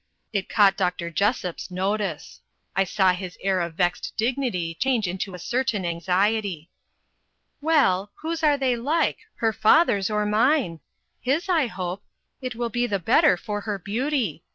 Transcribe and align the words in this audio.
It 0.33 0.49
caught 0.49 0.77
Dr. 0.77 1.11
Jessop's 1.11 1.69
notice. 1.69 2.41
I 2.75 2.85
saw 2.85 3.13
his 3.13 3.37
air 3.39 3.59
of 3.61 3.75
vexed 3.75 4.13
dignity 4.17 4.73
change 4.73 5.07
into 5.07 5.35
a 5.35 5.37
certain 5.37 5.85
anxiety. 5.85 6.71
"Well, 7.61 8.11
whose 8.23 8.41
are 8.41 8.57
they 8.57 8.75
like 8.75 9.19
her 9.35 9.53
father's 9.53 10.09
or 10.09 10.25
mine? 10.25 10.79
His, 11.21 11.47
I 11.49 11.67
hope 11.67 12.01
it 12.41 12.55
will 12.55 12.69
be 12.71 12.87
the 12.87 12.97
better 12.97 13.37
for 13.37 13.61
her 13.61 13.77
beauty. 13.77 14.43